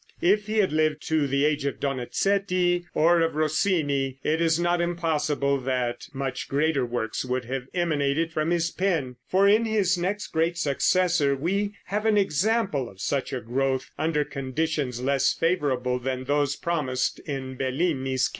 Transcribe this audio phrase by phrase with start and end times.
[0.21, 4.81] If he had lived to the age of Donizetti or of Rossini it is not
[4.81, 10.29] impossible that much greater works would have emanated from his pen, for in his next
[10.29, 16.23] great successor we have an example of such a growth under conditions less favorable than
[16.23, 18.29] those promised in Bellini's case.